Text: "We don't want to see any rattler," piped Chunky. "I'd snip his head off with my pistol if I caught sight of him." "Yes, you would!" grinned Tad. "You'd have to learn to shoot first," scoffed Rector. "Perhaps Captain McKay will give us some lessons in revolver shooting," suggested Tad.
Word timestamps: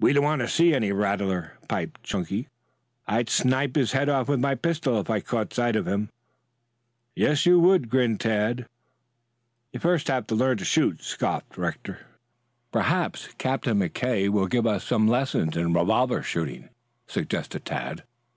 "We 0.00 0.12
don't 0.12 0.24
want 0.24 0.40
to 0.40 0.48
see 0.48 0.74
any 0.74 0.90
rattler," 0.90 1.52
piped 1.68 2.02
Chunky. 2.02 2.48
"I'd 3.06 3.30
snip 3.30 3.76
his 3.76 3.92
head 3.92 4.08
off 4.08 4.28
with 4.28 4.40
my 4.40 4.56
pistol 4.56 4.98
if 4.98 5.08
I 5.08 5.20
caught 5.20 5.54
sight 5.54 5.76
of 5.76 5.86
him." 5.86 6.08
"Yes, 7.14 7.46
you 7.46 7.60
would!" 7.60 7.88
grinned 7.88 8.18
Tad. 8.18 8.66
"You'd 9.72 9.84
have 10.08 10.26
to 10.26 10.34
learn 10.34 10.56
to 10.56 10.64
shoot 10.64 10.96
first," 10.96 11.08
scoffed 11.10 11.56
Rector. 11.56 12.00
"Perhaps 12.72 13.28
Captain 13.38 13.78
McKay 13.78 14.28
will 14.28 14.48
give 14.48 14.66
us 14.66 14.82
some 14.82 15.06
lessons 15.06 15.56
in 15.56 15.72
revolver 15.72 16.20
shooting," 16.20 16.68
suggested 17.06 17.64
Tad. 17.64 18.02